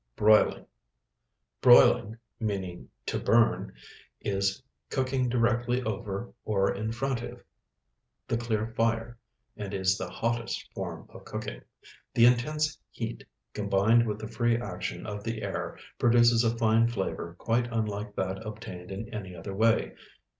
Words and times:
BROILING 0.15 0.65
Broiling, 1.61 2.17
meaning 2.39 2.89
"to 3.05 3.19
burn," 3.19 3.71
is 4.19 4.63
cooking 4.89 5.29
directly 5.29 5.83
over, 5.83 6.33
or 6.43 6.73
in 6.73 6.91
front 6.91 7.21
of, 7.21 7.43
the 8.27 8.35
clear 8.35 8.65
fire, 8.65 9.19
and 9.55 9.75
is 9.75 9.99
the 9.99 10.09
hottest 10.09 10.67
form 10.73 11.05
of 11.11 11.23
cooking. 11.25 11.61
The 12.15 12.25
intense 12.25 12.79
heat, 12.89 13.23
combined 13.53 14.07
with 14.07 14.17
the 14.17 14.27
free 14.27 14.57
action 14.59 15.05
of 15.05 15.23
the 15.23 15.43
air, 15.43 15.77
produces 15.99 16.43
a 16.43 16.57
fine 16.57 16.87
flavor 16.87 17.35
quite 17.37 17.71
unlike 17.71 18.15
that 18.15 18.43
obtained 18.43 18.89
in 18.89 19.07
any 19.13 19.35
other 19.35 19.53
way. 19.53 19.93